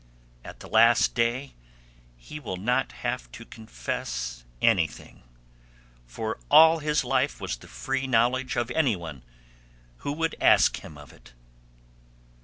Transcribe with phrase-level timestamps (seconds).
[0.43, 1.53] At the last day
[2.17, 5.21] he will not have to confess anything,
[6.07, 9.21] for all his life was the free knowledge of any one
[9.97, 11.33] who would ask him of it.